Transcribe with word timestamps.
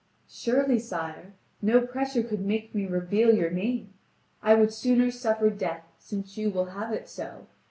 "Surely, 0.27 0.79
sire, 0.79 1.35
no 1.61 1.79
pressure 1.85 2.23
could 2.23 2.43
make 2.43 2.73
me 2.73 2.87
reveal 2.87 3.35
your 3.35 3.51
name. 3.51 3.93
I 4.41 4.55
would 4.55 4.73
sooner 4.73 5.11
suffer 5.11 5.51
death, 5.51 5.83
since 5.99 6.39
you 6.39 6.49
will 6.49 6.65
have 6.73 6.91
it 6.91 7.07
so. 7.07 7.45